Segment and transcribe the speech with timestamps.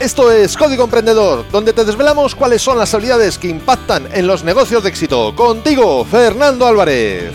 [0.00, 4.42] Esto es Código Emprendedor, donde te desvelamos cuáles son las habilidades que impactan en los
[4.42, 5.36] negocios de éxito.
[5.36, 7.30] Contigo, Fernando Álvarez.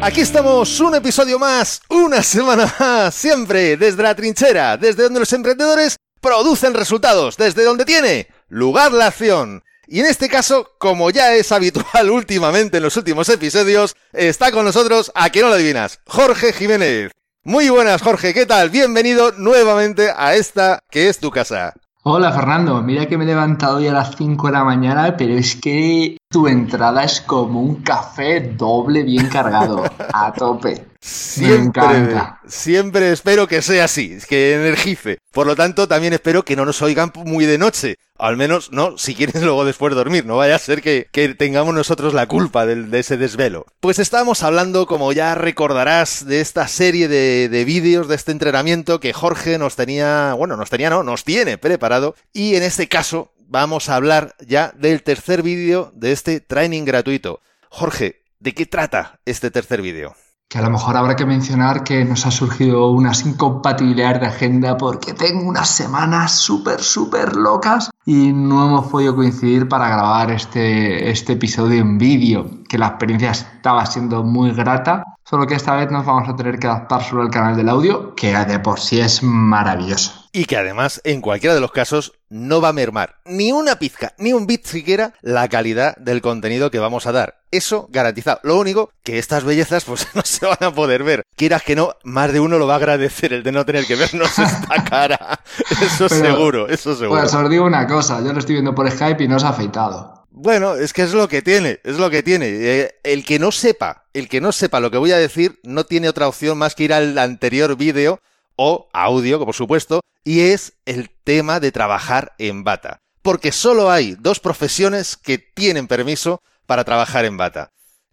[0.00, 5.32] Aquí estamos, un episodio más, una semana más, siempre desde la trinchera, desde donde los
[5.32, 9.64] emprendedores producen resultados, desde donde tiene lugar la acción.
[9.86, 14.64] Y en este caso, como ya es habitual últimamente en los últimos episodios, está con
[14.64, 17.10] nosotros, a que no lo adivinas, Jorge Jiménez.
[17.42, 18.70] Muy buenas, Jorge, ¿qué tal?
[18.70, 21.74] Bienvenido nuevamente a esta que es tu casa.
[22.02, 25.34] Hola Fernando, mira que me he levantado ya a las 5 de la mañana, pero
[25.34, 30.86] es que tu entrada es como un café doble bien cargado, a tope.
[31.04, 32.08] Siempre.
[32.46, 35.18] Siempre espero que sea así, que energice.
[35.32, 37.96] Por lo tanto, también espero que no nos oigan muy de noche.
[38.16, 41.06] Al menos, no, si quieres luego después dormir, no vaya a ser que,
[41.38, 43.66] tengamos nosotros la culpa de, ese desvelo.
[43.80, 48.98] Pues estábamos hablando, como ya recordarás, de esta serie de, de vídeos, de este entrenamiento
[48.98, 52.14] que Jorge nos tenía, bueno, nos tenía, no, nos tiene preparado.
[52.32, 57.42] Y en este caso, vamos a hablar ya del tercer vídeo de este training gratuito.
[57.68, 60.16] Jorge, ¿de qué trata este tercer vídeo?
[60.54, 64.76] Que a lo mejor habrá que mencionar que nos ha surgido unas incompatibilidades de agenda
[64.76, 71.10] porque tengo unas semanas súper, súper locas y no hemos podido coincidir para grabar este,
[71.10, 75.90] este episodio en vídeo, que la experiencia estaba siendo muy grata, solo que esta vez
[75.90, 79.00] nos vamos a tener que adaptar solo al canal del audio, que de por sí
[79.00, 83.52] es maravilloso y que además en cualquiera de los casos no va a mermar ni
[83.52, 87.38] una pizca, ni un bit siquiera la calidad del contenido que vamos a dar.
[87.52, 88.40] Eso garantizado.
[88.42, 91.22] Lo único que estas bellezas pues no se van a poder ver.
[91.36, 93.94] Quieras que no, más de uno lo va a agradecer el de no tener que
[93.94, 95.40] vernos esta cara.
[95.80, 97.20] Eso seguro, eso seguro.
[97.20, 99.50] Pues os digo una cosa, yo lo estoy viendo por Skype y no os ha
[99.50, 100.26] afeitado.
[100.32, 102.46] Bueno, es que es lo que tiene, es lo que tiene.
[102.48, 105.84] Eh, el que no sepa, el que no sepa lo que voy a decir, no
[105.84, 108.18] tiene otra opción más que ir al anterior vídeo
[108.56, 112.98] o audio, por supuesto, y es el tema de trabajar en bata.
[113.22, 117.70] Porque solo hay dos profesiones que tienen permiso para trabajar en bata.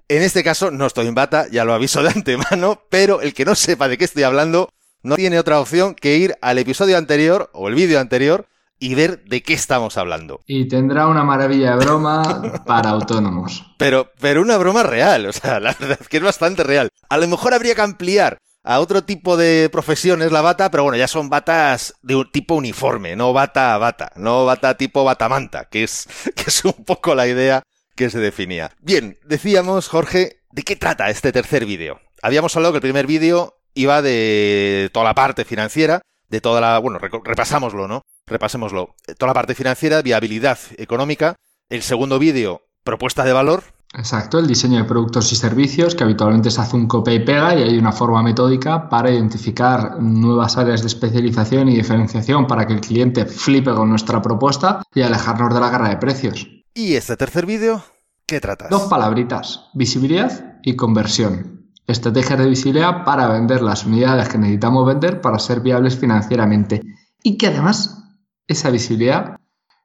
[0.07, 3.45] En este caso no estoy en bata, ya lo aviso de antemano, pero el que
[3.45, 4.69] no sepa de qué estoy hablando
[5.03, 9.23] no tiene otra opción que ir al episodio anterior o el vídeo anterior y ver
[9.25, 10.41] de qué estamos hablando.
[10.47, 13.63] Y tendrá una maravilla de broma para autónomos.
[13.77, 16.89] Pero, pero una broma real, o sea, la verdad es que es bastante real.
[17.07, 20.97] A lo mejor habría que ampliar a otro tipo de profesiones la bata, pero bueno,
[20.97, 25.65] ya son batas de un tipo uniforme, no bata a bata, no bata tipo batamanta,
[25.65, 27.63] que es, que es un poco la idea
[27.95, 28.71] que se definía.
[28.79, 31.99] Bien, decíamos, Jorge, ¿de qué trata este tercer vídeo?
[32.21, 36.79] Habíamos hablado que el primer vídeo iba de toda la parte financiera, de toda la,
[36.79, 38.03] bueno, repasámoslo, ¿no?
[38.27, 38.95] Repasémoslo.
[39.17, 41.35] Toda la parte financiera, viabilidad económica.
[41.69, 46.49] El segundo vídeo, propuesta de valor, Exacto, el diseño de productos y servicios, que habitualmente
[46.49, 50.81] se hace un copia y pega y hay una forma metódica para identificar nuevas áreas
[50.81, 55.59] de especialización y diferenciación para que el cliente flipe con nuestra propuesta y alejarnos de
[55.59, 56.47] la guerra de precios.
[56.73, 57.83] ¿Y este tercer vídeo?
[58.25, 58.69] ¿Qué tratas?
[58.69, 61.67] Dos palabritas, visibilidad y conversión.
[61.85, 66.81] Estrategias de visibilidad para vender las unidades que necesitamos vender para ser viables financieramente
[67.21, 68.05] y que además
[68.47, 69.35] esa visibilidad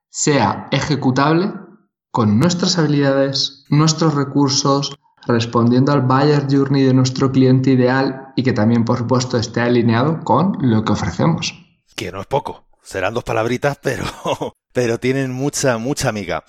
[0.09, 1.66] sea ejecutable
[2.17, 4.97] con nuestras habilidades, nuestros recursos,
[5.27, 10.21] respondiendo al buyer journey de nuestro cliente ideal y que también, por supuesto, esté alineado
[10.25, 11.53] con lo que ofrecemos.
[11.95, 12.69] Que no es poco.
[12.83, 14.07] Serán dos palabritas, pero,
[14.73, 16.45] pero tienen mucha, mucha amiga.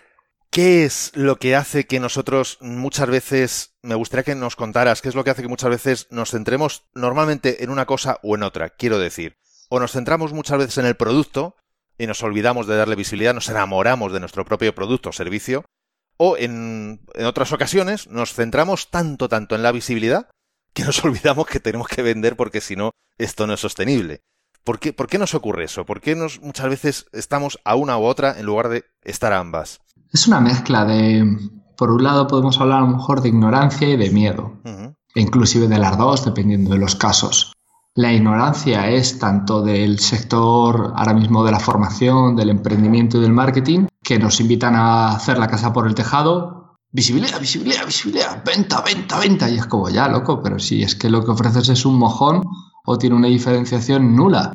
[0.51, 5.09] ¿Qué es lo que hace que nosotros muchas veces, me gustaría que nos contaras, qué
[5.09, 8.43] es lo que hace que muchas veces nos centremos normalmente en una cosa o en
[8.43, 8.69] otra?
[8.69, 9.35] Quiero decir,
[9.67, 11.57] o nos centramos muchas veces en el producto,
[11.97, 15.65] y nos olvidamos de darle visibilidad, nos enamoramos de nuestro propio producto o servicio,
[16.17, 20.29] o en, en otras ocasiones nos centramos tanto, tanto en la visibilidad
[20.73, 24.21] que nos olvidamos que tenemos que vender porque si no, esto no es sostenible.
[24.63, 25.85] ¿Por qué, ¿Por qué nos ocurre eso?
[25.85, 29.39] ¿Por qué nos, muchas veces estamos a una u otra en lugar de estar a
[29.39, 29.79] ambas?
[30.11, 31.25] Es una mezcla de,
[31.77, 34.59] por un lado podemos hablar a lo mejor de ignorancia y de miedo,
[35.15, 37.53] e inclusive de las dos, dependiendo de los casos.
[37.97, 43.33] La ignorancia es tanto del sector ahora mismo de la formación, del emprendimiento y del
[43.33, 46.77] marketing, que nos invitan a hacer la casa por el tejado.
[46.91, 49.49] Visibilidad, visibilidad, visibilidad, venta, venta, venta.
[49.49, 52.43] Y es como, ya, loco, pero si es que lo que ofreces es un mojón
[52.85, 54.51] o tiene una diferenciación nula.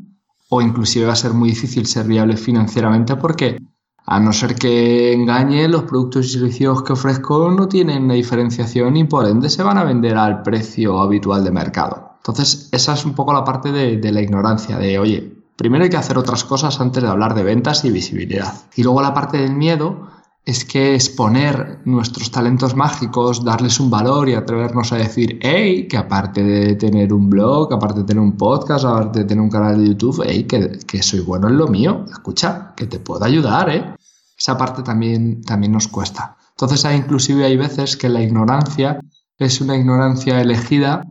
[0.49, 3.59] O inclusive va a ser muy difícil ser viable financieramente porque
[4.07, 8.97] a no ser que engañe, los productos y servicios que ofrezco no tienen una diferenciación
[8.97, 12.12] y por ende se van a vender al precio habitual de mercado.
[12.23, 15.97] Entonces, esa es un poco la parte de, la ignorancia, de, oye, primero hay que
[15.97, 18.55] hacer otras cosas antes de hablar de ventas y visibilidad.
[18.77, 20.09] Y luego la parte del miedo
[20.45, 25.97] es que exponer nuestros talentos mágicos, darles un valor y atrevernos a decir, hey, que
[25.97, 29.77] aparte de tener un blog, aparte de tener un podcast, aparte de tener un canal
[29.79, 33.69] de YouTube, hey, que, que soy bueno en lo mío, escucha, que te puedo ayudar,
[33.69, 33.97] ¿eh?
[34.39, 36.37] Esa parte también, también nos cuesta.
[36.51, 39.01] Entonces, hay, inclusive hay veces que la ignorancia
[39.39, 41.03] es una ignorancia elegida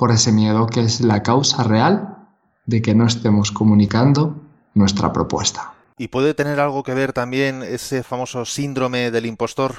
[0.00, 2.16] por ese miedo que es la causa real
[2.64, 4.34] de que no estemos comunicando
[4.72, 5.74] nuestra propuesta.
[5.98, 9.74] ¿Y puede tener algo que ver también ese famoso síndrome del impostor?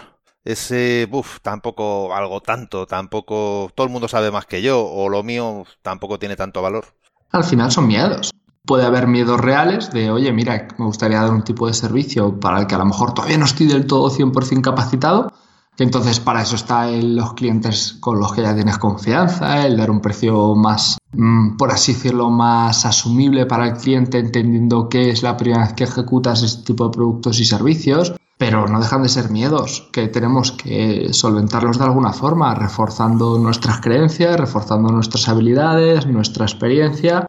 [0.46, 5.24] Ese, uff, tampoco algo tanto, tampoco todo el mundo sabe más que yo, o lo
[5.24, 6.86] mío tampoco tiene tanto valor.
[7.32, 8.30] Al final son miedos.
[8.64, 12.60] Puede haber miedos reales de, oye, mira, me gustaría dar un tipo de servicio para
[12.60, 15.31] el que a lo mejor todavía no estoy del todo 100% capacitado,
[15.78, 20.02] entonces para eso están los clientes con los que ya tienes confianza, el dar un
[20.02, 25.38] precio más, mm, por así decirlo, más asumible para el cliente, entendiendo que es la
[25.38, 28.14] primera vez que ejecutas este tipo de productos y servicios.
[28.38, 33.82] Pero no dejan de ser miedos que tenemos que solventarlos de alguna forma, reforzando nuestras
[33.82, 37.28] creencias, reforzando nuestras habilidades, nuestra experiencia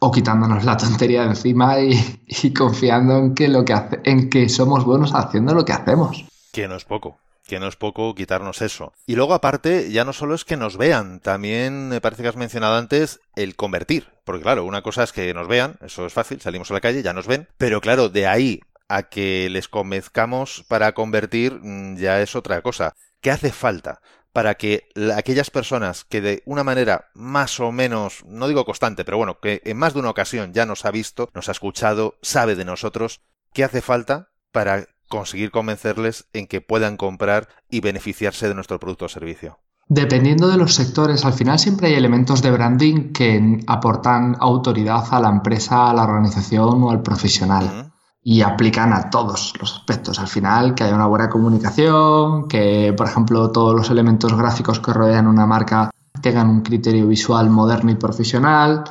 [0.00, 4.84] o quitándonos la tontería de encima y, confiando en que, lo que en que somos
[4.84, 6.26] buenos haciendo lo que hacemos.
[6.52, 7.16] Que no es poco
[7.46, 8.92] que no es poco quitarnos eso.
[9.06, 12.36] Y luego aparte, ya no solo es que nos vean, también me parece que has
[12.36, 14.08] mencionado antes el convertir.
[14.24, 17.02] Porque claro, una cosa es que nos vean, eso es fácil, salimos a la calle,
[17.02, 22.20] ya nos ven, pero claro, de ahí a que les convenzcamos para convertir mm, ya
[22.20, 22.94] es otra cosa.
[23.20, 24.00] ¿Qué hace falta?
[24.32, 29.16] para que aquellas personas que de una manera más o menos, no digo constante, pero
[29.16, 32.54] bueno, que en más de una ocasión ya nos ha visto, nos ha escuchado, sabe
[32.54, 33.22] de nosotros,
[33.52, 39.04] ¿qué hace falta para conseguir convencerles en que puedan comprar y beneficiarse de nuestro producto
[39.04, 39.58] o servicio?
[39.92, 45.18] Dependiendo de los sectores, al final siempre hay elementos de branding que aportan autoridad a
[45.18, 47.92] la empresa, a la organización o al profesional.
[48.22, 50.20] Y aplican a todos los aspectos.
[50.20, 54.92] Al final, que haya una buena comunicación, que, por ejemplo, todos los elementos gráficos que
[54.92, 55.90] rodean una marca
[56.20, 58.84] tengan un criterio visual moderno y profesional.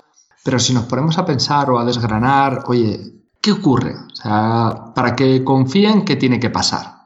[0.44, 3.96] Pero si nos ponemos a pensar o a desgranar, oye, ¿Qué ocurre?
[3.96, 7.00] O sea, para que confíen, ¿qué tiene que pasar?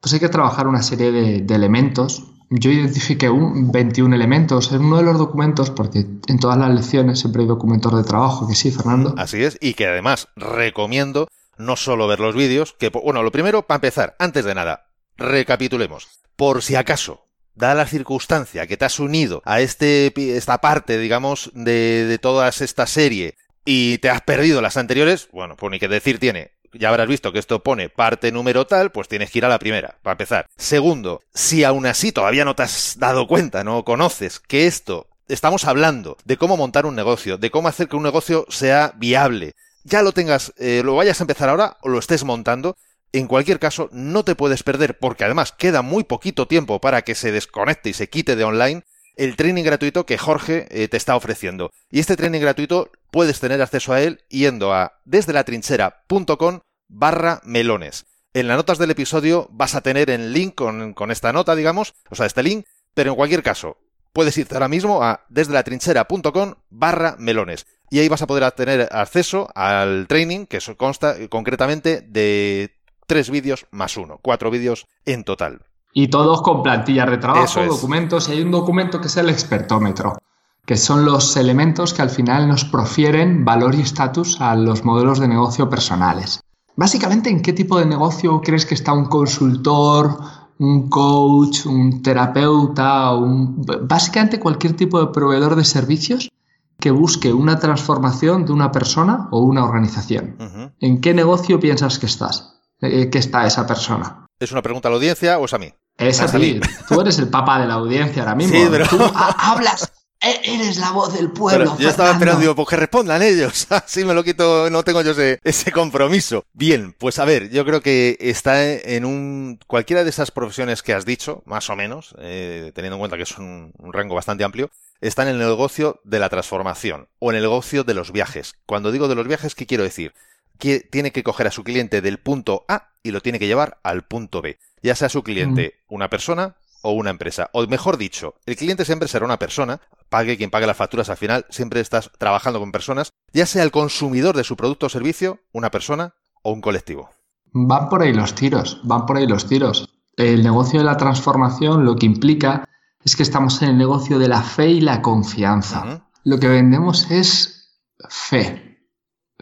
[0.00, 2.24] Pues hay que trabajar una serie de, elementos.
[2.50, 7.20] Yo identifiqué un 21 elementos en uno de los documentos, porque en todas las lecciones
[7.20, 9.14] siempre hay documentos de trabajo, que sí, Fernando.
[9.16, 13.66] Así es, y que además recomiendo no solo ver los vídeos, que, bueno, lo primero,
[13.66, 16.08] para empezar, antes de nada, recapitulemos.
[16.34, 21.52] Por si acaso, da la circunstancia que te has unido a este, esta parte, digamos,
[21.54, 25.88] de, de toda esta serie y te has perdido las anteriores, bueno, pues ni que
[25.88, 26.52] decir tiene.
[26.72, 29.58] Ya habrás visto que esto pone parte número tal, pues tienes que ir a la
[29.58, 30.46] primera, para empezar.
[30.56, 35.64] Segundo, si aún así todavía no te has dado cuenta, no conoces que esto, estamos
[35.64, 40.02] hablando de cómo montar un negocio, de cómo hacer que un negocio sea viable, ya
[40.02, 42.76] lo tengas, eh, lo vayas a empezar ahora o lo estés montando,
[43.12, 47.16] en cualquier caso, no te puedes perder, porque además queda muy poquito tiempo para que
[47.16, 48.84] se desconecte y se quite de online
[49.20, 51.70] el training gratuito que Jorge eh, te está ofreciendo.
[51.90, 57.42] Y este training gratuito puedes tener acceso a él yendo a desde la trinchera.com barra
[57.44, 58.06] melones.
[58.32, 61.92] En las notas del episodio vas a tener el link con, con, esta nota, digamos,
[62.08, 62.64] o sea, este link,
[62.94, 63.76] pero en cualquier caso,
[64.14, 67.66] puedes ir ahora mismo a desde la trinchera.com barra melones.
[67.90, 72.74] Y ahí vas a poder tener acceso al training que consta concretamente de
[73.06, 75.66] tres vídeos más uno, cuatro vídeos en total.
[75.92, 80.18] Y todos con plantillas de trabajo, documentos, y hay un documento que es el expertómetro,
[80.64, 85.18] que son los elementos que al final nos profieren valor y estatus a los modelos
[85.18, 86.40] de negocio personales.
[86.76, 90.16] Básicamente, ¿en qué tipo de negocio crees que está un consultor,
[90.58, 93.64] un coach, un terapeuta, un...
[93.82, 96.30] básicamente cualquier tipo de proveedor de servicios
[96.78, 100.36] que busque una transformación de una persona o una organización?
[100.80, 102.60] ¿En qué negocio piensas que estás?
[102.80, 104.26] Eh, que está esa persona?
[104.38, 105.70] ¿Es una pregunta a la audiencia o es a mí?
[106.00, 106.60] Es a ti.
[106.88, 108.54] Tú eres el papa de la audiencia ahora mismo.
[108.54, 108.86] Sí, pero...
[108.88, 109.92] Tú hablas.
[110.22, 111.76] E-, eres la voz del pueblo.
[111.78, 113.66] yo estaba esperando, digo, pues que respondan ellos.
[113.70, 116.44] Así me lo quito, no tengo yo ese, ese, compromiso.
[116.52, 119.58] Bien, pues a ver, yo creo que está en un.
[119.66, 123.22] cualquiera de esas profesiones que has dicho, más o menos, eh, teniendo en cuenta que
[123.22, 127.36] es un, un rango bastante amplio, está en el negocio de la transformación o en
[127.36, 128.54] el negocio de los viajes.
[128.66, 130.12] Cuando digo de los viajes, ¿qué quiero decir?
[130.58, 133.78] Que tiene que coger a su cliente del punto A y lo tiene que llevar
[133.82, 134.58] al punto B.
[134.82, 137.50] Ya sea su cliente una persona o una empresa.
[137.52, 141.16] O mejor dicho, el cliente siempre será una persona, pague quien pague las facturas al
[141.16, 145.40] final, siempre estás trabajando con personas, ya sea el consumidor de su producto o servicio,
[145.52, 147.10] una persona o un colectivo.
[147.52, 149.88] Van por ahí los tiros, van por ahí los tiros.
[150.16, 152.64] El negocio de la transformación lo que implica
[153.04, 156.06] es que estamos en el negocio de la fe y la confianza.
[156.24, 158.86] Lo que vendemos es fe.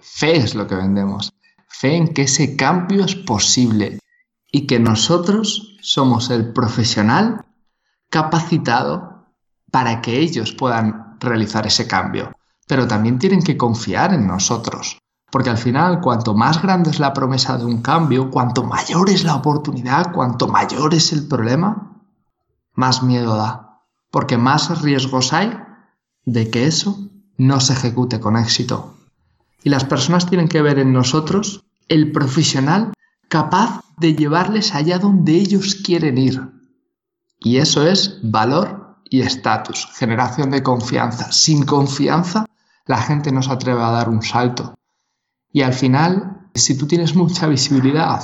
[0.01, 1.33] Fe es lo que vendemos
[1.69, 4.01] fe en que ese cambio es posible
[4.51, 7.45] y que nosotros somos el profesional
[8.11, 9.27] capacitado
[9.71, 12.33] para que ellos puedan realizar ese cambio.
[12.67, 14.99] Pero también tienen que confiar en nosotros.
[15.31, 19.25] Porque al final, cuanto más grande es la promesa de un cambio, cuanto mayor es
[19.25, 22.03] la oportunidad, cuanto mayor es el problema,
[22.75, 23.83] más miedo da.
[24.11, 25.59] Porque más riesgos hay
[26.25, 26.99] de que eso
[27.37, 28.98] no se ejecute con éxito.
[29.63, 32.93] Y las personas tienen que ver en nosotros el profesional
[33.29, 36.41] capaz de llevarles allá donde ellos quieren ir.
[37.39, 41.33] Y eso es valor y estatus, generación de confianza.
[41.33, 42.47] Sin confianza,
[42.87, 44.75] la gente no se atreve a dar un salto.
[45.53, 48.23] Y al final, si tú tienes mucha visibilidad,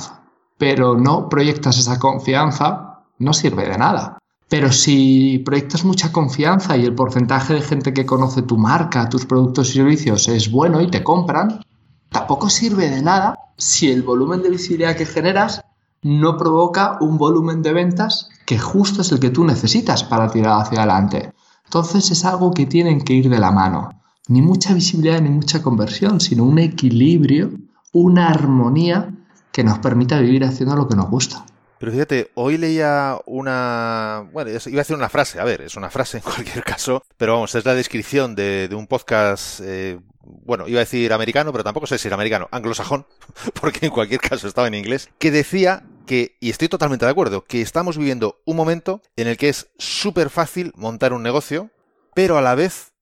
[0.57, 4.17] pero no proyectas esa confianza, no sirve de nada.
[4.47, 9.25] Pero si proyectas mucha confianza y el porcentaje de gente que conoce tu marca, tus
[9.25, 11.61] productos y servicios es bueno y te compran,
[12.09, 15.61] tampoco sirve de nada si el volumen de visibilidad que generas
[16.03, 20.61] no provoca un volumen de ventas que justo es el que tú necesitas para tirar
[20.61, 21.33] hacia adelante.
[21.63, 23.89] Entonces es algo que tienen que ir de la mano.
[24.27, 27.51] Ni mucha visibilidad ni mucha conversión, sino un equilibrio,
[27.91, 29.09] una armonía
[29.51, 31.45] que nos permita vivir haciendo lo que nos gusta.
[31.79, 34.27] Pero fíjate, hoy leía una...
[34.31, 37.33] Bueno, iba a decir una frase, a ver, es una frase en cualquier caso, pero
[37.33, 41.87] vamos, es la descripción de, un podcast, eh, bueno, iba a decir americano, pero tampoco
[41.87, 43.05] sé si era americano, anglosajón,
[43.59, 47.43] porque en cualquier caso estaba en inglés, que decía que, y estoy totalmente de acuerdo,
[47.43, 51.71] que estamos viviendo un momento en el que es súper fácil montar un negocio,
[52.13, 52.93] pero a la vez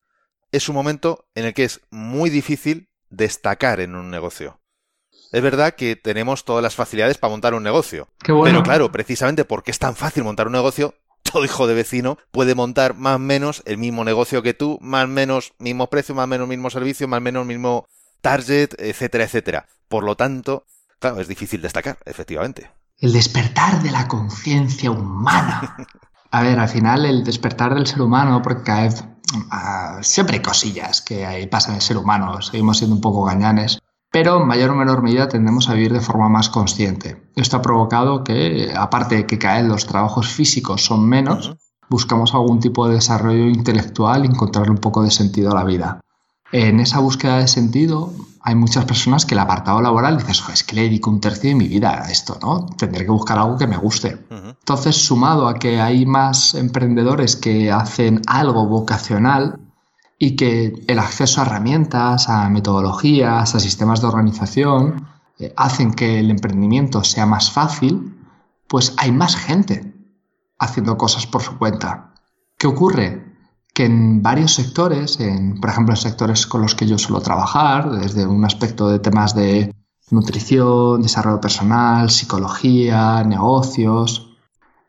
[0.52, 4.63] es un momento en el que es muy difícil destacar en un negocio
[5.34, 8.08] es verdad que tenemos todas las facilidades para montar un negocio.
[8.20, 12.54] Pero claro, precisamente porque es tan fácil montar un negocio, todo hijo de vecino puede
[12.54, 16.26] montar más o menos el mismo negocio que tú, más o menos mismo precio, más
[16.26, 17.88] o menos mismo servicio, más o menos mismo
[18.22, 19.66] target, etcétera, etcétera.
[19.88, 20.68] Por lo tanto,
[21.00, 22.70] claro, es difícil destacar, efectivamente.
[23.00, 25.76] El despertar de la conciencia humana.
[26.30, 29.04] A ver, al final el despertar del ser humano, porque cada vez
[29.50, 33.24] ah, siempre hay cosillas que ahí pasan en el ser humano, seguimos siendo un poco
[33.24, 33.80] gañanes
[34.14, 37.18] pero en mayor o menor medida tendemos a vivir de forma más consciente.
[37.36, 41.56] Esto ha provocado que, aparte de que caen los trabajos físicos son menos,
[41.90, 46.00] buscamos algún tipo de desarrollo intelectual y encontrar un poco de sentido a la vida.
[46.52, 50.76] En esa búsqueda de sentido hay muchas personas que el apartado laboral dices, es que
[50.76, 52.68] le dedico un tercio de mi vida a esto, ¿no?
[52.78, 54.20] Tendré que buscar algo que me guste.
[54.30, 59.60] Entonces, sumado a que hay más emprendedores que hacen algo vocacional,
[60.20, 65.08] y que el acceso a herramientas, a metodologías, a sistemas de organización
[65.40, 68.18] eh, hacen que el emprendimiento sea más fácil,
[68.68, 69.94] pues hay más gente
[70.60, 72.14] haciendo cosas por su cuenta.
[72.58, 73.36] ¿Qué ocurre?
[73.74, 77.92] Que en varios sectores, en, por ejemplo en sectores con los que yo suelo trabajar,
[77.92, 79.74] desde un aspecto de temas de
[80.12, 84.30] nutrición, desarrollo personal, psicología, negocios,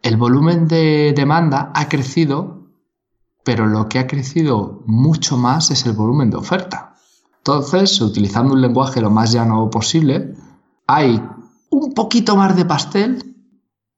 [0.02, 2.63] el volumen de demanda ha crecido
[3.45, 6.95] pero lo que ha crecido mucho más es el volumen de oferta.
[7.37, 10.35] Entonces, utilizando un lenguaje lo más llano posible,
[10.87, 11.23] hay
[11.71, 13.37] un poquito más de pastel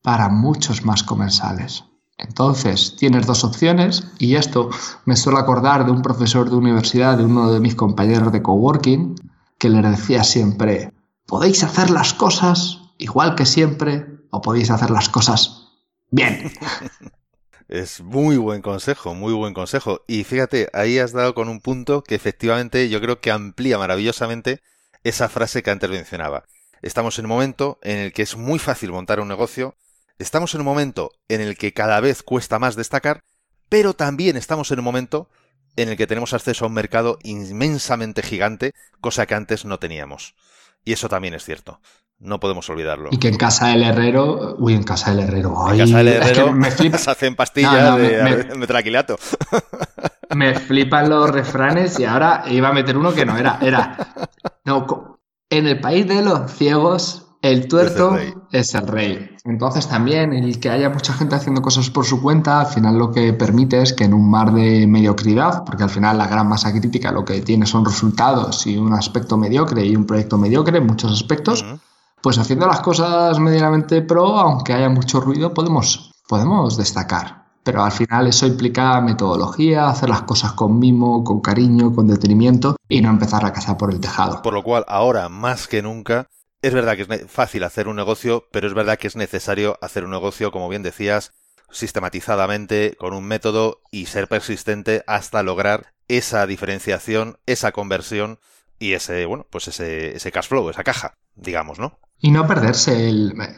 [0.03, 1.85] para muchos más comensales.
[2.19, 4.71] Entonces, tienes dos opciones y esto
[5.05, 9.15] me suele acordar de un profesor de universidad, de uno de mis compañeros de coworking,
[9.59, 10.93] que le decía siempre,
[11.26, 15.69] podéis hacer las cosas igual que siempre o podéis hacer las cosas
[16.11, 16.50] bien.
[17.68, 20.04] Es muy buen consejo, muy buen consejo.
[20.06, 24.61] Y fíjate, ahí has dado con un punto que efectivamente yo creo que amplía maravillosamente
[25.02, 26.44] esa frase que antes mencionaba.
[26.82, 29.75] Estamos en un momento en el que es muy fácil montar un negocio,
[30.18, 33.25] estamos en un momento en el que cada vez cuesta más destacar,
[33.68, 35.28] pero también estamos en un momento
[35.75, 40.37] en el que tenemos acceso a un mercado inmensamente gigante, cosa que antes no teníamos.
[40.85, 41.80] Y eso también es cierto.
[42.18, 43.11] No podemos olvidarlo.
[43.12, 46.52] Y que en casa del herrero, uy, en casa del herrero, en casa del herrero
[46.52, 49.18] me se hacen pastillas de metraquilato.
[50.35, 53.58] Me flipan los refranes y ahora iba a meter uno que no era.
[53.62, 54.08] Era,
[54.64, 58.18] no, en el país de los ciegos, el tuerto
[58.50, 59.30] es el, rey.
[59.44, 63.12] Entonces también el que haya mucha gente haciendo cosas por su cuenta, al final lo
[63.12, 66.73] que permite es que en un mar de mediocridad, porque al final la gran masa
[66.73, 70.87] crítica lo que tiene son resultados y un aspecto mediocre y un proyecto mediocre en
[70.87, 71.64] muchos aspectos
[72.26, 77.45] pues haciendo las cosas medianamente pro, aunque haya mucho ruido, podemos, podemos destacar.
[77.62, 82.75] Pero al final eso implica metodología, hacer las cosas con mimo, con cariño, con detenimiento
[82.88, 84.42] y no empezar a cazar por el tejado.
[84.42, 86.26] Por lo cual, ahora más que nunca,
[86.62, 90.02] es verdad que es fácil hacer un negocio, pero es verdad que es necesario hacer
[90.02, 91.33] un negocio, como bien decías,
[91.71, 98.40] sistematizadamente, con un método y ser persistente hasta lograr esa diferenciación, esa conversión
[98.80, 102.00] y ese, bueno, pues ese, ese cash flow, esa caja, digamos, ¿no?
[102.18, 103.12] Y no perderse.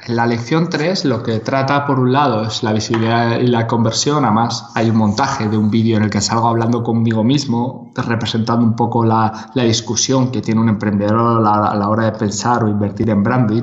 [0.09, 4.25] la lección 3 lo que trata por un lado es la visibilidad y la conversión.
[4.25, 8.65] Además, hay un montaje de un vídeo en el que salgo hablando conmigo mismo, representando
[8.65, 13.09] un poco la, discusión que tiene un emprendedor a la, hora de pensar o invertir
[13.11, 13.63] en branding.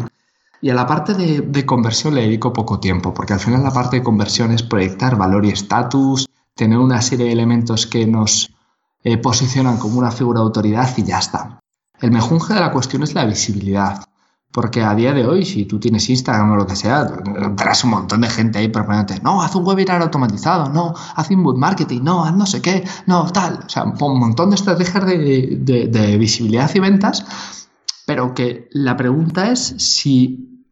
[0.61, 3.97] Y a la parte de, conversión le dedico poco tiempo, porque al final la parte
[3.97, 8.53] de conversión es proyectar valor y estatus, tener una serie de elementos que nos
[9.03, 11.59] eh, posicionan como una figura de autoridad y ya está.
[11.99, 14.05] El mejunje de la cuestión es la visibilidad.
[14.51, 17.89] Porque a día de hoy, si tú tienes Instagram o lo que sea, tendrás un
[17.89, 22.23] montón de gente ahí proponiéndote, no, haz un webinar automatizado, no, haz inbound marketing, no,
[22.23, 23.59] haz no sé qué, no, tal.
[23.65, 27.25] O sea, un montón de estrategias de, visibilidad y ventas,
[28.05, 30.65] pero que la pregunta es si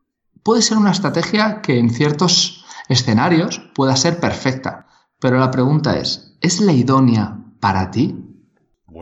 [0.43, 4.87] puede ser una estrategia que en ciertos escenarios pueda ser perfecta.
[5.19, 8.32] Pero la pregunta es, ¿es la idónea para ti?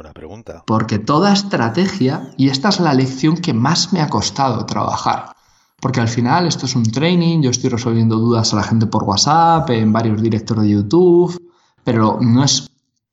[0.01, 0.63] Buena pregunta.
[0.65, 5.35] Porque toda estrategia, y esta es la lección que más me ha costado trabajar,
[5.79, 9.03] porque al final esto es un training, yo estoy resolviendo dudas a la gente por
[9.03, 11.39] WhatsApp, en varios directos de YouTube,
[11.83, 12.71] pero no es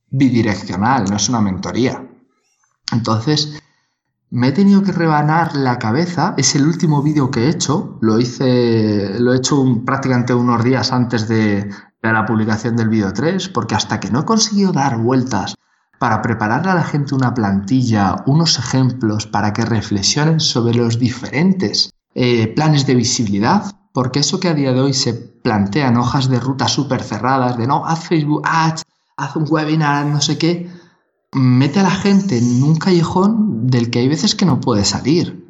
[0.08, 2.08] bidireccional, no es una mentoría.
[2.90, 3.60] Entonces,
[4.30, 6.32] me he tenido que rebanar la cabeza.
[6.38, 7.98] Es el último vídeo que he hecho.
[8.00, 13.12] Lo hice, lo he hecho prácticamente unos días antes de, de la publicación del vídeo
[13.12, 15.54] 3, porque hasta que no he conseguido dar vueltas
[15.98, 21.90] para prepararle a la gente una plantilla, unos ejemplos para que reflexionen sobre los diferentes
[22.14, 26.40] eh, planes de visibilidad, porque eso que a día de hoy se plantean hojas de
[26.40, 28.84] ruta súper cerradas, de no, haz Facebook Ads,
[29.16, 30.70] haz un webinar, no sé qué,
[31.32, 35.46] mete a la gente en un callejón del que hay veces que no puede salir.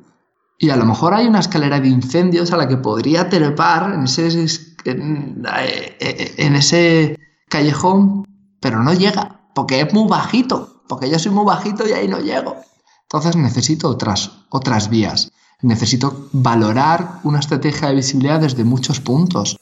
[0.58, 4.04] Y a lo mejor hay una escalera de incendios a la que podría trepar en
[4.04, 4.44] ese,
[4.84, 7.16] eh, ese
[7.48, 8.24] callejón,
[8.60, 12.20] pero no llega porque es muy bajito, porque yo soy muy bajito y ahí no
[12.20, 12.54] llego.
[13.02, 15.32] Entonces necesito otras, otras vías.
[15.62, 19.58] Necesito valorar una estrategia de visibilidad desde muchos puntos,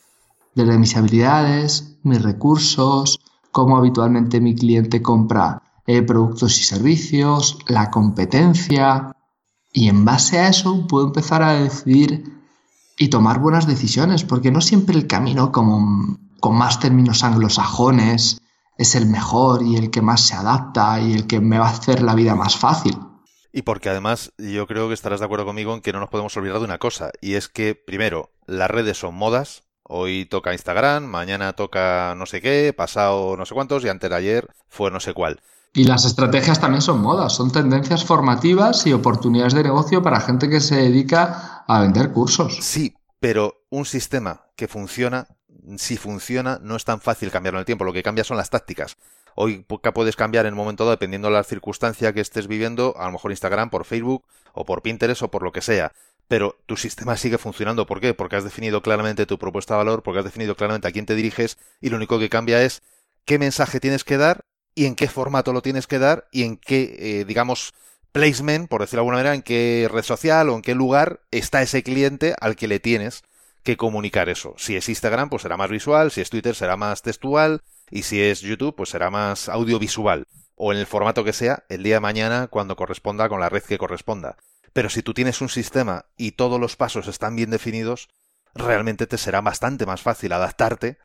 [0.54, 3.20] desde mis habilidades, mis recursos,
[3.52, 9.16] cómo habitualmente mi cliente compra eh, productos y servicios, la competencia,
[9.72, 12.38] y en base a eso puedo empezar a decidir
[12.98, 18.42] y tomar buenas decisiones, porque no siempre el camino como, con más términos anglosajones
[18.78, 21.70] es el mejor y el que más se adapta y el que me va a
[21.70, 22.96] hacer la vida más fácil.
[23.52, 26.36] Y porque además yo creo que estarás de acuerdo conmigo en que no nos podemos
[26.36, 29.62] olvidar de una cosa, y es que, primero, las redes son modas.
[29.82, 34.16] Hoy toca Instagram, mañana toca no sé qué, pasado no sé cuántos, y antes de
[34.16, 35.40] ayer fue no sé cuál.
[35.72, 40.50] Y las estrategias también son modas, son tendencias formativas y oportunidades de negocio para gente
[40.50, 42.58] que se dedica a vender cursos.
[42.60, 45.28] Sí, pero un sistema que funciona
[45.78, 47.84] si funciona, no es tan fácil cambiarlo en el tiempo.
[47.84, 48.96] Lo que cambia son las tácticas.
[49.34, 53.06] Hoy puedes cambiar en el momento dado, dependiendo de la circunstancia que estés viviendo, a
[53.06, 54.24] lo mejor Instagram por Facebook
[54.54, 55.92] o por Pinterest o por lo que sea.
[56.26, 57.86] Pero tu sistema sigue funcionando.
[57.86, 58.14] ¿Por qué?
[58.14, 61.14] Porque has definido claramente tu propuesta de valor, porque has definido claramente a quién te
[61.14, 62.82] diriges y lo único que cambia es
[63.24, 66.56] qué mensaje tienes que dar y en qué formato lo tienes que dar y en
[66.56, 67.74] qué, eh, digamos,
[68.12, 71.60] placement, por decirlo de alguna manera, en qué red social o en qué lugar está
[71.60, 73.22] ese cliente al que le tienes
[73.66, 74.54] que comunicar eso.
[74.56, 78.22] Si es Instagram, pues será más visual, si es Twitter será más textual y si
[78.22, 82.00] es YouTube, pues será más audiovisual o en el formato que sea el día de
[82.00, 84.36] mañana cuando corresponda con la red que corresponda.
[84.72, 88.08] Pero si tú tienes un sistema y todos los pasos están bien definidos,
[88.54, 90.98] realmente te será bastante más fácil adaptarte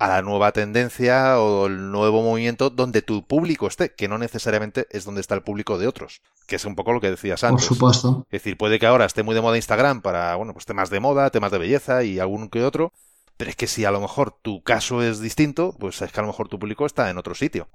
[0.00, 4.86] a la nueva tendencia o el nuevo movimiento donde tu público esté, que no necesariamente
[4.90, 7.66] es donde está el público de otros, que es un poco lo que decías antes.
[7.66, 8.26] Por supuesto.
[8.30, 11.00] Es decir, puede que ahora esté muy de moda Instagram para, bueno, pues temas de
[11.00, 12.94] moda, temas de belleza y algún que otro,
[13.36, 16.22] pero es que si a lo mejor tu caso es distinto, pues es que a
[16.22, 17.68] lo mejor tu público está en otro sitio.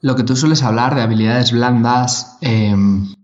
[0.00, 3.14] Lo que tú sueles hablar de habilidades blandas, em,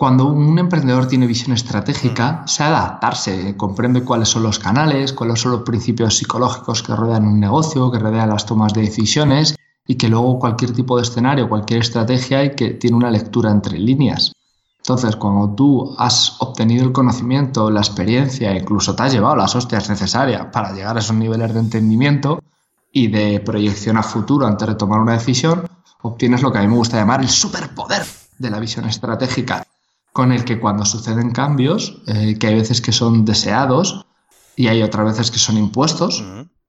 [0.00, 5.52] cuando un emprendedor tiene visión estratégica, se adaptarse, comprende cuáles son los canales, cuáles son
[5.52, 9.54] los principios psicológicos que rodean un negocio, que rodean las tomas de decisiones
[9.86, 13.78] y que luego cualquier tipo de escenario, cualquier estrategia y que tiene una lectura entre
[13.78, 14.32] líneas.
[14.78, 19.90] Entonces, cuando tú has obtenido el conocimiento, la experiencia, incluso te has llevado las hostias
[19.90, 22.42] necesarias para llegar a esos niveles de entendimiento
[22.90, 25.68] y de proyección a futuro antes de tomar una decisión,
[26.00, 28.02] obtienes lo que a mí me gusta llamar el superpoder
[28.38, 29.62] de la visión estratégica
[30.12, 34.06] con el que cuando suceden cambios, eh, que hay veces que son deseados
[34.56, 36.24] y hay otras veces que son impuestos,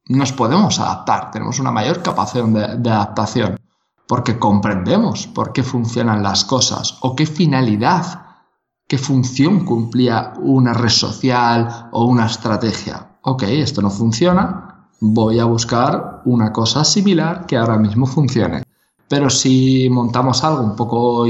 [0.08, 3.60] nos podemos adaptar, tenemos una mayor capacidad de, adaptación,
[4.08, 8.26] porque comprendemos por qué funcionan las cosas o qué finalidad,
[8.88, 13.18] qué función cumplía una red social o una estrategia.
[13.24, 18.64] Ok, esto no funciona, voy a buscar una cosa similar que ahora mismo funcione.
[19.08, 21.26] Pero si montamos algo un poco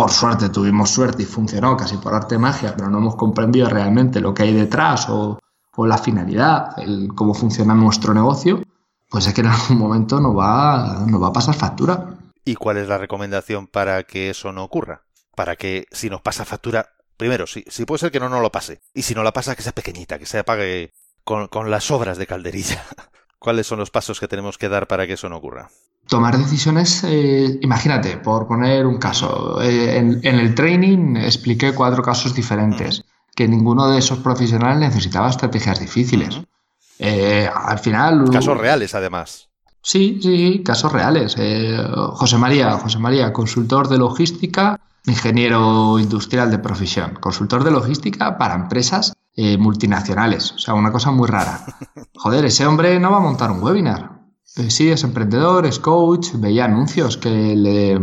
[0.00, 4.18] por suerte tuvimos suerte y funcionó casi por arte magia, pero no hemos comprendido realmente
[4.18, 5.38] lo que hay detrás o,
[5.76, 8.62] la finalidad, el, cómo funciona nuestro negocio,
[9.10, 12.16] pues es que en algún momento nos va, a pasar factura.
[12.46, 15.02] ¿Y cuál es la recomendación para que eso no ocurra?
[15.36, 18.80] Para que si nos pasa factura, primero, si, puede ser que no nos lo pase.
[18.94, 22.16] Y si no la pasa, que sea pequeñita, que se apague con, con las obras
[22.16, 22.82] de calderilla.
[23.40, 25.70] ¿Cuáles son los pasos que tenemos que dar para que eso no ocurra?
[26.06, 32.34] Tomar decisiones, eh, imagínate, por poner un caso, eh, en, el training expliqué cuatro casos
[32.34, 33.02] diferentes,
[33.34, 36.38] que ninguno de esos profesionales necesitaba estrategias difíciles.
[36.98, 38.28] Eh, al final...
[38.30, 39.48] Casos reales, además.
[39.80, 41.34] Sí, sí, casos reales.
[42.12, 48.54] José María, José María, consultor de logística, ingeniero industrial de profesión, consultor de logística para
[48.54, 50.52] empresas eh, multinacionales.
[50.52, 51.64] O sea, una cosa muy rara.
[52.14, 54.20] Joder, ese hombre no va a montar un webinar.
[54.56, 57.98] Eh, sí, es emprendedor, es coach, veía anuncios que le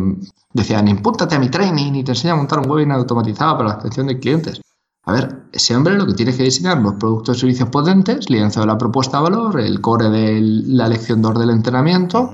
[0.51, 3.75] decían, impúntate a mi training y te enseña a montar un webinar automatizado para la
[3.75, 4.61] atención de clientes.
[5.03, 8.61] A ver, ese hombre lo que tiene que diseñar los productos y servicios potentes, lienzo
[8.61, 12.31] de la propuesta de valor, el core de la lección 2 del entrenamiento.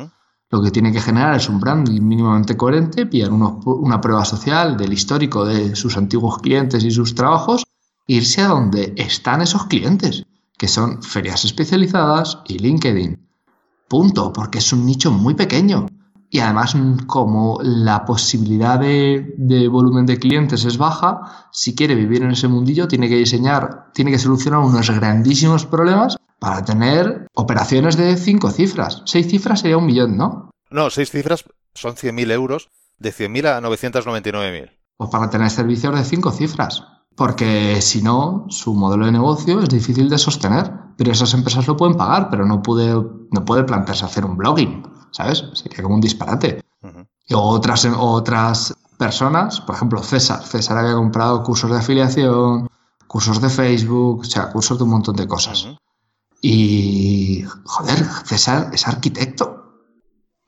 [0.49, 4.93] Lo que tiene que generar es un branding mínimamente coherente, pillar una prueba social del
[4.93, 7.65] histórico de sus antiguos clientes y sus trabajos
[8.07, 10.25] irse a donde están esos clientes,
[10.57, 13.27] que son ferias especializadas y LinkedIn.
[13.87, 15.87] Punto, porque es un nicho muy pequeño.
[16.29, 22.31] Y además, como la posibilidad de, volumen de clientes es baja, si quiere vivir en
[22.31, 28.17] ese mundillo, tiene que diseñar, tiene que solucionar unos grandísimos problemas para tener operaciones de
[28.17, 29.03] cinco cifras.
[29.05, 30.49] Seis cifras sería un millón, ¿no?
[30.71, 34.71] No, seis cifras son 100.000 euros, de 100.000 a 999.000.
[34.97, 36.83] Pues para tener servicios de cinco cifras
[37.15, 40.71] porque si no, su modelo de negocio es difícil de sostener.
[40.97, 44.83] Pero esas empresas lo pueden pagar, pero no puede, no puede plantearse hacer un blogging,
[45.11, 45.43] ¿sabes?
[45.53, 46.63] Sería como un disparate.
[47.27, 50.43] Y otras, otras personas, por ejemplo, César.
[50.43, 52.69] César había comprado cursos de afiliación,
[53.07, 55.67] cursos de Facebook, o sea, cursos de un montón de cosas.
[56.41, 59.62] Y, joder, César es arquitecto.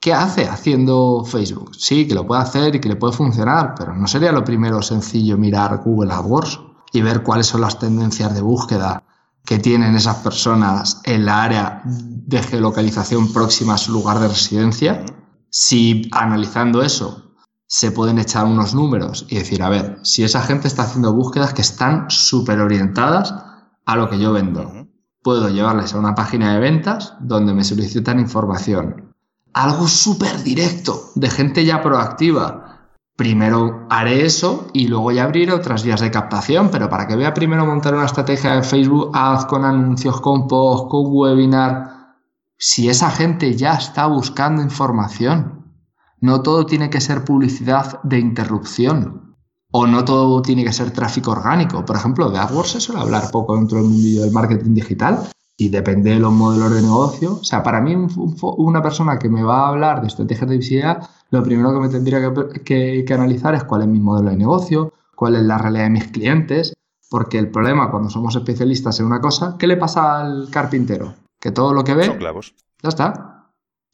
[0.06, 1.74] ¿Qué hace haciendo Facebook?
[1.76, 4.80] Sí, que lo puede hacer y que le puede funcionar, pero no sería lo primero
[4.80, 6.60] sencillo mirar Google AdWords
[6.92, 9.02] y ver cuáles son las tendencias de búsqueda
[9.44, 15.04] que tienen esas personas en la área de geolocalización próxima a su lugar de residencia.
[15.50, 17.34] Si analizando eso
[17.66, 21.52] se pueden echar unos números y decir, a ver, si esa gente está haciendo búsquedas
[21.52, 23.34] que están súper orientadas
[23.84, 24.86] a lo que yo vendo,
[25.24, 29.05] puedo llevarles a una página de ventas donde me solicitan información
[29.56, 32.90] algo súper directo, de gente ya proactiva.
[33.16, 37.32] Primero haré eso y luego ya abriré otras vías de captación, pero para que vea
[37.32, 42.16] primero montar una estrategia de Facebook Ads con anuncios, con post, con webinar,
[42.58, 45.72] si esa gente ya está buscando información,
[46.20, 49.36] no todo tiene que ser publicidad de interrupción
[49.72, 51.82] o no todo tiene que ser tráfico orgánico.
[51.82, 55.70] Por ejemplo, de AdWords se suele hablar poco dentro del mundo del marketing digital, y
[55.70, 57.38] depende de los modelos de negocio.
[57.40, 57.96] O sea, para mí
[58.42, 61.88] una persona que me va a hablar de estrategias de visibilidad, lo primero que me
[61.88, 62.20] tendría
[62.64, 66.08] que, analizar es cuál es mi modelo de negocio, cuál es la realidad de mis
[66.08, 66.74] clientes,
[67.08, 71.14] porque el problema cuando somos especialistas en una cosa, ¿qué le pasa al carpintero?
[71.40, 72.04] Que todo lo que ve...
[72.04, 72.54] Son clavos.
[72.82, 73.35] Ya está.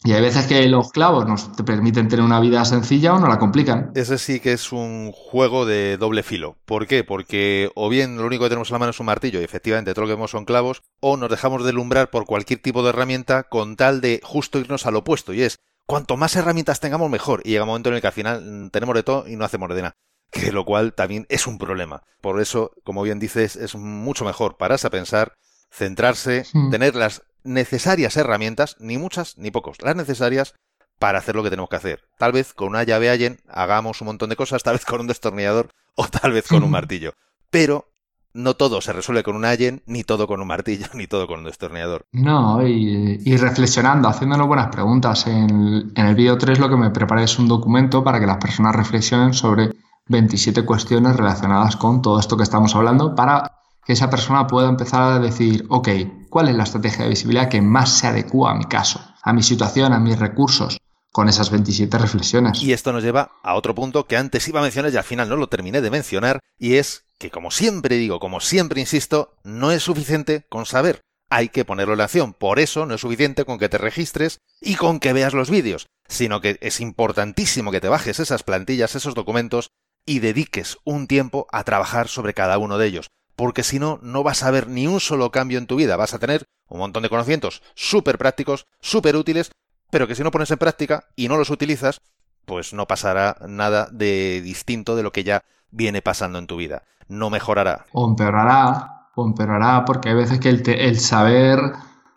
[0.04, 3.28] Y hay veces que los clavos nos te permiten tener una vida sencilla o no
[3.28, 3.92] la complican.
[3.94, 6.56] Ese sí que es un juego de doble filo.
[6.64, 7.04] ¿Por qué?
[7.04, 9.94] Porque o bien lo único que tenemos en la mano es un martillo y efectivamente
[9.94, 13.44] todo lo que vemos son clavos, o nos dejamos delumbrar por cualquier tipo de herramienta
[13.44, 15.32] con tal de justo irnos al opuesto.
[15.32, 17.40] Y es, cuanto más herramientas tengamos mejor.
[17.44, 19.44] Y llega un momento en el que al final mm, tenemos de todo y no
[19.44, 19.96] hacemos de nada.
[20.32, 22.02] Que lo cual también es un problema.
[22.22, 25.34] Por eso, como bien dices, es mucho mejor pararse a pensar,
[25.70, 26.70] centrarse, hmm.
[26.70, 30.54] tener las necesarias herramientas, ni muchas ni pocos, las necesarias
[30.98, 32.02] para hacer lo que tenemos que hacer.
[32.18, 35.08] Tal vez con una llave Allen hagamos un montón de cosas, tal vez con un
[35.08, 37.14] destornillador o tal vez con un martillo.
[37.50, 37.88] Pero
[38.34, 41.40] no todo se resuelve con un Allen, ni todo con un martillo, ni todo con
[41.40, 42.06] un destornillador.
[42.12, 45.26] No, y, reflexionando, haciéndonos buenas preguntas.
[45.26, 48.38] En, en el vídeo 3 lo que me preparé es un documento para que las
[48.38, 49.70] personas reflexionen sobre
[50.06, 55.02] 27 cuestiones relacionadas con todo esto que estamos hablando para que esa persona pueda empezar
[55.02, 55.88] a decir, ok,
[56.32, 59.42] ¿cuál es la estrategia de visibilidad que más se adecua a mi caso, a mi
[59.42, 60.78] situación, a mis recursos?
[61.12, 62.62] Con esas 27 reflexiones.
[62.62, 65.28] Y esto nos lleva a otro punto que antes iba a mencionar y al final
[65.28, 69.72] no lo terminé de mencionar, y es que como siempre digo, como siempre insisto, no
[69.72, 72.32] es suficiente con saber, hay que ponerlo en acción.
[72.32, 75.86] Por eso no es suficiente con que te registres y con que veas los vídeos,
[76.08, 79.68] sino que es importantísimo que te bajes esas plantillas, esos documentos
[80.06, 84.22] y dediques un tiempo a trabajar sobre cada uno de ellos porque si no, no
[84.22, 85.96] vas a ver ni un solo cambio en tu vida.
[85.96, 89.50] Vas a tener un montón de conocimientos súper prácticos, súper útiles,
[89.90, 92.00] pero que si no pones en práctica y no los utilizas,
[92.44, 96.82] pues no pasará nada de distinto de lo que ya viene pasando en tu vida.
[97.08, 97.86] No mejorará.
[97.92, 101.60] O empeorará, o empeorará, porque hay veces que el, el saber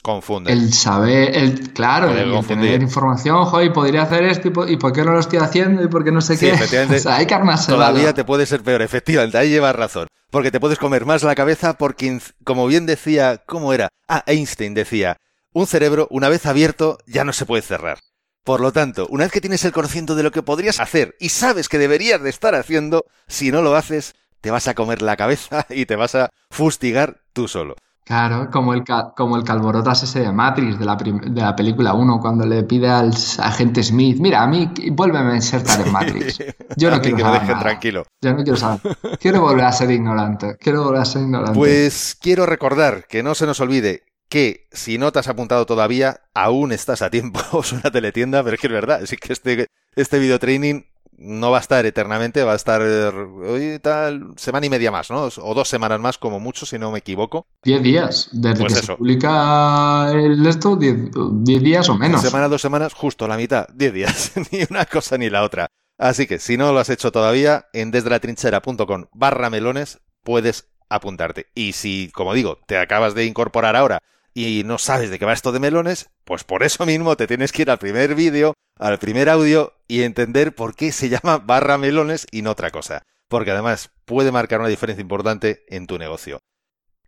[0.06, 0.54] confunde.
[0.54, 5.14] El saber, el, claro, el tener información, y podría hacer esto, y por, qué no
[5.14, 6.52] lo estoy haciendo, y por qué no sé qué.
[6.52, 7.72] Efectivamente, o sea, hay que armarse.
[7.72, 10.08] Todavía te puede ser peor, efectivamente, ahí llevas razón.
[10.36, 13.88] Porque te puedes comer más la cabeza porque, como bien decía, ¿cómo era?
[14.06, 15.16] Ah, Einstein decía,
[15.54, 18.00] un cerebro, una vez abierto, ya no se puede cerrar.
[18.44, 21.30] Por lo tanto, una vez que tienes el conocimiento de lo que podrías hacer y
[21.30, 25.16] sabes que deberías de estar haciendo, si no lo haces, te vas a comer la
[25.16, 27.78] cabeza y te vas a fustigar tú solo.
[28.06, 28.84] Claro, como el,
[29.16, 32.88] como el calborotas ese de Matrix, de la, de la película 1, cuando le pide
[32.88, 36.38] al agente Smith, mira, a mí vuélveme a insertar en Matrix.
[36.78, 38.06] Yo no quiero saber tranquilo.
[38.22, 38.80] Yo no quiero saber.
[39.20, 40.56] Quiero volver a ser ignorante.
[40.60, 41.58] Quiero volver a ser ignorante.
[41.58, 46.22] Pues quiero recordar que no se nos olvide que si no te has apuntado todavía,
[46.36, 47.40] aún estás a tiempo.
[47.64, 49.02] Suena teletienda, pero es que es verdad.
[49.02, 50.84] Así que este, este video training
[51.18, 55.30] no va a estar eternamente, va a estar hoy tal semana y media más, ¿no?
[55.38, 57.48] O dos semanas más como mucho, si no me equivoco.
[57.64, 61.12] Diez días, desde pues que se publica el esto, diez,
[61.44, 62.22] días o menos.
[62.22, 65.68] Semana, dos semanas, justo la mitad, diez días, ni una cosa ni la otra.
[65.98, 71.48] Así que si no lo has hecho todavía, en desdelatrinchera.com barra melones puedes apuntarte.
[71.56, 74.02] Y si, como digo, te acabas de incorporar ahora
[74.36, 77.54] y no sabes de qué va esto de melones, pues por eso mismo te tienes
[77.54, 81.78] que ir al primer vídeo, al primer audio y entender por qué se llama barra
[81.78, 83.04] melones y no otra cosa.
[83.30, 86.40] Porque además puede marcar una diferencia importante en tu negocio.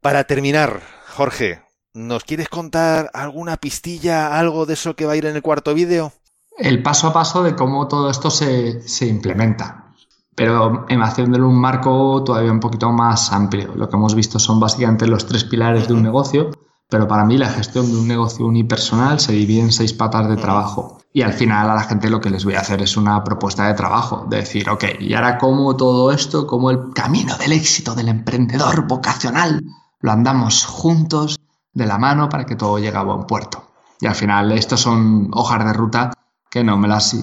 [0.02, 1.62] Para terminar, Jorge,
[1.94, 5.74] ¿nos quieres contar alguna pistilla, algo de eso que va a ir en el cuarto
[5.74, 6.14] vídeo?
[6.58, 9.92] El paso a paso de cómo todo esto se, se implementa.
[10.34, 13.76] Pero en haciéndole un marco todavía un poquito más amplio.
[13.76, 16.52] Lo que hemos visto son básicamente los tres pilares de un negocio
[16.90, 20.38] pero para mí la gestión de un negocio unipersonal se divide en seis patas de
[20.38, 21.00] trabajo.
[21.12, 23.68] Y al final a la gente lo que les voy a hacer es una propuesta
[23.68, 27.96] de trabajo, de decir, ok, y ahora cómo todo esto, cómo el camino del éxito
[27.96, 29.62] del emprendedor vocacional,
[30.00, 31.40] lo andamos juntos
[31.74, 33.72] de la mano para que todo llegue a buen puerto.
[34.00, 36.14] Y al final estos son hojas de ruta
[36.50, 37.16] que no me las...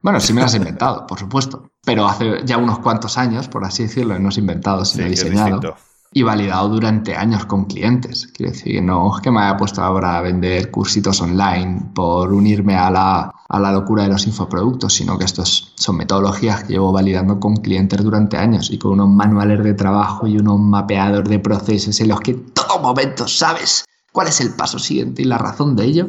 [0.00, 3.64] Bueno, sí me las he inventado, por supuesto, pero hace ya unos cuantos años, por
[3.64, 5.76] así decirlo, no he inventado, sino he diseñado
[6.12, 8.28] y validado durante años con clientes.
[8.28, 12.76] Quiero decir, no es que me haya puesto ahora a vender cursitos online por unirme
[12.76, 16.92] a la, a la locura de los infoproductos, sino que estos son metodologías que llevo
[16.92, 21.38] validando con clientes durante años y con unos manuales de trabajo y unos mapeadores de
[21.38, 25.38] procesos en los que en todo momento sabes cuál es el paso siguiente y la
[25.38, 26.08] razón de ello.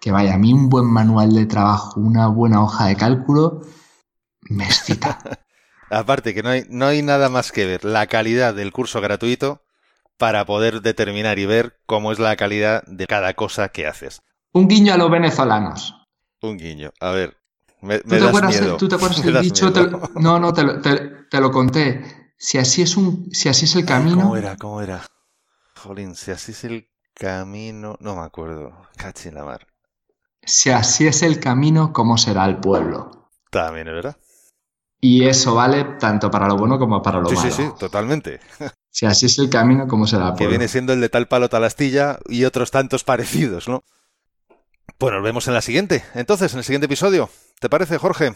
[0.00, 3.62] Que vaya, a mí un buen manual de trabajo, una buena hoja de cálculo,
[4.48, 5.18] me excita.
[5.90, 9.62] Aparte que no hay, no hay nada más que ver la calidad del curso gratuito
[10.16, 14.22] para poder determinar y ver cómo es la calidad de cada cosa que haces.
[14.52, 15.94] Un guiño a los venezolanos.
[16.40, 16.90] Un guiño.
[17.00, 17.36] A ver,
[17.80, 19.70] me, ¿Tú, te acuerdas, ¿Tú te acuerdas del dicho?
[20.14, 22.32] no, no, te lo, te, lo, conté.
[22.38, 24.16] Si así es un, si así es el camino.
[24.16, 24.56] ¿Cómo era?
[24.56, 25.02] ¿Cómo era?
[25.76, 27.96] Jolín, si así es el camino.
[28.00, 28.72] No me acuerdo.
[28.96, 29.66] Cachi la mar.
[30.42, 33.30] Si así es el camino, ¿cómo será el pueblo?
[33.50, 34.16] También, es verdad.
[35.08, 37.40] Y eso vale tanto para lo bueno como para lo malo.
[37.40, 38.40] Sí, sí, sí, totalmente.
[38.90, 40.34] Si así es el camino, ¿cómo será?
[40.38, 43.84] Que viene siendo el de tal palo tal astilla y otros tantos parecidos, ¿no?
[44.96, 46.02] Pues nos vemos en la siguiente.
[46.14, 47.28] Entonces, en el siguiente episodio.
[47.60, 48.32] ¿Te parece, Jorge?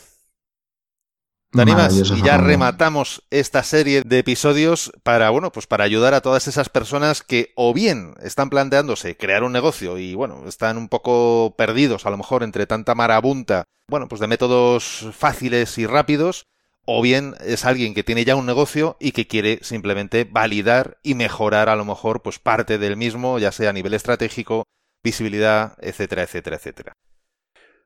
[1.51, 1.95] ¿Te animas?
[2.15, 6.69] Y ya rematamos esta serie de episodios para, bueno, pues para ayudar a todas esas
[6.69, 12.05] personas que o bien están planteándose crear un negocio y, bueno, están un poco perdidos
[12.05, 16.47] a lo mejor entre tanta marabunta, bueno, pues de métodos fáciles y rápidos,
[16.93, 21.15] o bien es alguien que tiene ya un negocio y que quiere simplemente validar y
[21.15, 24.65] mejorar a lo mejor pues parte del mismo, ya sea a nivel estratégico,
[25.05, 26.93] visibilidad, etcétera, etcétera, etcétera.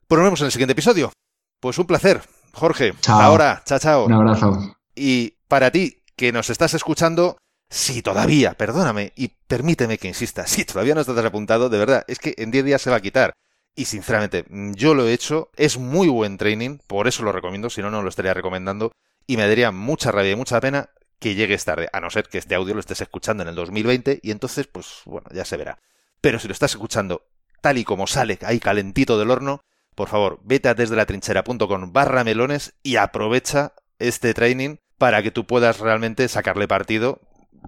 [0.08, 1.12] Pues nos vemos en el siguiente episodio.
[1.60, 2.22] Pues un placer.
[2.54, 3.20] Jorge, chao.
[3.20, 4.06] ahora, chao, chao.
[4.06, 4.74] Un abrazo.
[4.94, 7.36] Y para ti, que nos estás escuchando,
[7.68, 12.18] si todavía, perdóname y permíteme que insista, si todavía no estás apuntado, de verdad, es
[12.18, 13.34] que en 10 días se va a quitar.
[13.76, 17.82] Y sinceramente, yo lo he hecho, es muy buen training, por eso lo recomiendo, si
[17.82, 18.92] no, no lo estaría recomendando.
[19.26, 22.38] Y me daría mucha rabia y mucha pena que llegues tarde, a no ser que
[22.38, 25.78] este audio lo estés escuchando en el 2020 y entonces, pues bueno, ya se verá.
[26.20, 27.26] Pero si lo estás escuchando
[27.60, 29.62] tal y como sale ahí calentito del horno,
[29.94, 35.30] por favor, vete a desde la trinchera.com barra melones y aprovecha este training para que
[35.30, 37.20] tú puedas realmente sacarle partido,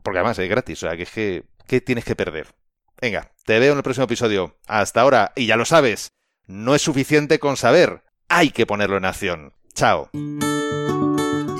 [0.02, 2.48] porque además es gratis, o sea, que es que, ¿qué tienes que perder?
[3.00, 4.56] Venga, te veo en el próximo episodio.
[4.66, 6.12] Hasta ahora, y ya lo sabes,
[6.46, 9.52] no es suficiente con saber, hay que ponerlo en acción.
[9.74, 10.10] Chao.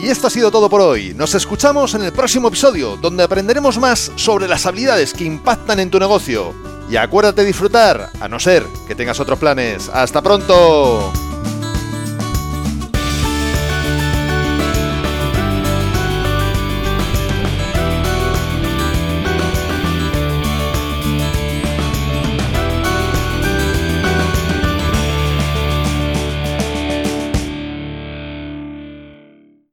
[0.03, 1.15] Y esto ha sido todo por hoy.
[1.15, 5.91] Nos escuchamos en el próximo episodio, donde aprenderemos más sobre las habilidades que impactan en
[5.91, 6.55] tu negocio.
[6.89, 9.89] Y acuérdate de disfrutar, a no ser que tengas otros planes.
[9.89, 11.13] ¡Hasta pronto!